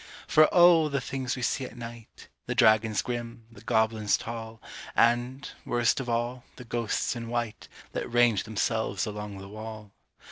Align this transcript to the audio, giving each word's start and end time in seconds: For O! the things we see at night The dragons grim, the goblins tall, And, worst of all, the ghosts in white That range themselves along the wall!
For 0.25 0.49
O! 0.51 0.89
the 0.89 0.99
things 0.99 1.35
we 1.35 1.43
see 1.43 1.63
at 1.63 1.77
night 1.77 2.27
The 2.47 2.55
dragons 2.55 3.03
grim, 3.03 3.45
the 3.51 3.61
goblins 3.61 4.17
tall, 4.17 4.59
And, 4.95 5.47
worst 5.63 5.99
of 5.99 6.09
all, 6.09 6.43
the 6.55 6.65
ghosts 6.65 7.15
in 7.15 7.29
white 7.29 7.67
That 7.91 8.11
range 8.11 8.45
themselves 8.45 9.05
along 9.05 9.37
the 9.37 9.47
wall! 9.47 9.91